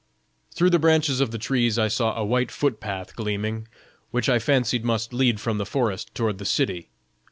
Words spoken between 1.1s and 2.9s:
of the trees I saw a white foot